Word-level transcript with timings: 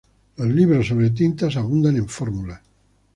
Los 0.37 0.47
libros 0.47 0.87
sobre 0.87 1.11
tintas 1.11 1.57
abundan 1.57 1.95
en 1.95 2.09
fórmulas. 2.09 2.59